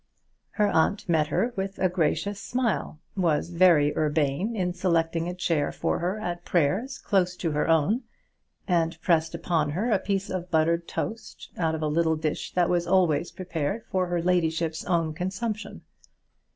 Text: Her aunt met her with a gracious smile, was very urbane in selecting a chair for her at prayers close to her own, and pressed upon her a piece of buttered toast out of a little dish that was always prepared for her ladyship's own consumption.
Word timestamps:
Her 0.53 0.67
aunt 0.67 1.07
met 1.07 1.27
her 1.27 1.53
with 1.55 1.77
a 1.77 1.87
gracious 1.87 2.39
smile, 2.41 2.97
was 3.15 3.51
very 3.51 3.95
urbane 3.95 4.55
in 4.55 4.73
selecting 4.73 5.27
a 5.29 5.35
chair 5.35 5.71
for 5.71 5.99
her 5.99 6.19
at 6.19 6.43
prayers 6.43 6.97
close 6.97 7.35
to 7.35 7.51
her 7.51 7.67
own, 7.67 8.01
and 8.67 8.99
pressed 9.03 9.35
upon 9.35 9.69
her 9.69 9.91
a 9.91 9.99
piece 9.99 10.31
of 10.31 10.49
buttered 10.49 10.87
toast 10.87 11.51
out 11.55 11.75
of 11.75 11.83
a 11.83 11.87
little 11.87 12.15
dish 12.15 12.51
that 12.55 12.67
was 12.67 12.87
always 12.87 13.29
prepared 13.31 13.85
for 13.91 14.07
her 14.07 14.23
ladyship's 14.23 14.83
own 14.85 15.13
consumption. 15.13 15.81